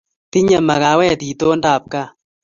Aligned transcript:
Tinye 0.31 0.57
makawet 0.67 1.19
itondo 1.31 1.67
ab 1.75 1.83
kaa 1.91 2.09